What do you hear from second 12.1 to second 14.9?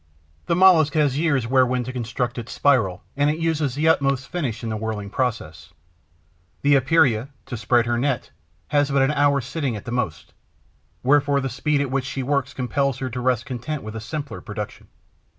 works compels her to rest content with a simpler production.